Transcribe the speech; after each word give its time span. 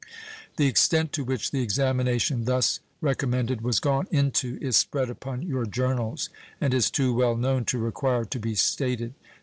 The 0.57 0.65
extent 0.65 1.13
to 1.13 1.23
which 1.23 1.51
the 1.51 1.61
examination 1.61 2.45
thus 2.45 2.79
recommended 3.01 3.61
was 3.61 3.79
gone 3.79 4.07
into 4.09 4.57
is 4.59 4.75
spread 4.75 5.11
upon 5.11 5.43
your 5.43 5.67
journals, 5.67 6.29
and 6.59 6.73
is 6.73 6.89
too 6.89 7.13
well 7.13 7.35
known 7.35 7.65
to 7.65 7.77
require 7.77 8.25
to 8.25 8.39
be 8.39 8.55
stated. 8.55 9.13